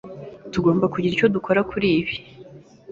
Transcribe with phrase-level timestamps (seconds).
[0.53, 2.15] Tugomba kugira icyo dukora kuri ibi.